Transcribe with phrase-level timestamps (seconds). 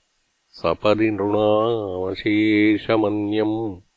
[0.50, 3.87] सपदि नृणामशेषमन्यम्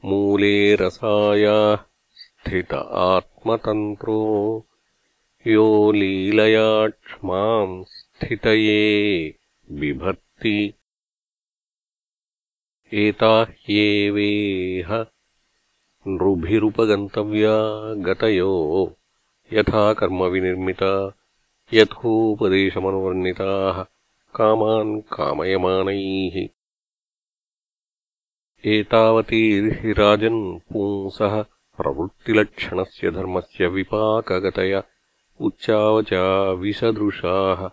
[0.09, 1.75] मूले रसायाः
[2.21, 4.15] स्थित आत्मतन्त्रो
[5.47, 5.65] यो
[5.95, 8.85] लीलयाक्ष्माम् स्थितये
[9.79, 10.55] बिभर्ति
[13.03, 14.89] एता ह्येवेह
[16.07, 17.53] नृभिरुपगन्तव्या
[18.07, 18.55] गतयो
[19.53, 21.13] यथा कर्मविनिर्मिता,
[21.73, 23.85] यथोपदेशमनुवर्णिताः,
[24.35, 26.47] कामान् कामयमानैः।
[28.65, 31.45] एतावतीर्हि राजन् पुंसः
[31.77, 34.83] प्रवृत्तिलक्षणस्य धर्मस्य विपाकगतय
[35.41, 37.69] उच्चावचा विसदृशाः।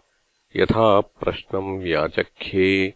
[0.57, 2.95] यथा प्रश्नम् व्याचख्ये,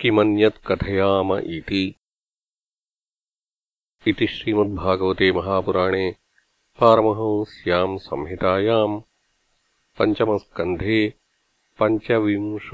[0.00, 1.94] किमन्यत् कथयाम इति।
[4.06, 6.16] इति श्रीमद्भागवते महापुराणे
[6.80, 8.96] पारमहंस्याम् संहितायाम्
[9.98, 10.98] पञ्चमस्कन्धे
[11.80, 12.72] पञ्चविंशोऽध्यायः